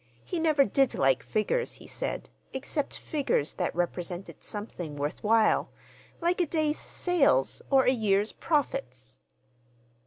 He 0.25 0.39
never 0.39 0.65
did 0.65 0.95
like 0.95 1.21
figures, 1.21 1.73
he 1.73 1.85
said, 1.85 2.27
except 2.53 2.97
figures 2.97 3.53
that 3.53 3.75
represented 3.75 4.43
something 4.43 4.95
worth 4.95 5.23
while, 5.23 5.69
like 6.19 6.41
a 6.41 6.47
day's 6.47 6.79
sales 6.79 7.61
or 7.69 7.83
a 7.83 7.91
year's 7.91 8.31
profits. 8.31 9.19